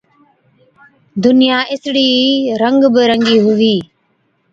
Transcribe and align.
دُنِيا 1.23 1.57
اُسڙِي 1.73 2.05
ئي 2.15 2.27
رنگ 2.61 2.81
بہ 2.93 3.01
رنگِي 3.09 3.37
هُوِي۔ 3.45 3.75